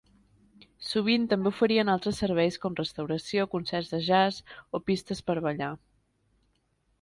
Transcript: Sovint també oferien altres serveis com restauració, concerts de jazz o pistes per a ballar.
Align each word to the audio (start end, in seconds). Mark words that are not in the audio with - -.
Sovint 0.91 1.27
també 1.33 1.49
oferien 1.51 1.91
altres 1.93 2.21
serveis 2.23 2.57
com 2.63 2.77
restauració, 2.79 3.45
concerts 3.53 3.93
de 3.97 4.01
jazz 4.09 4.41
o 4.79 4.83
pistes 4.91 5.23
per 5.29 5.37
a 5.37 5.45
ballar. 5.51 5.71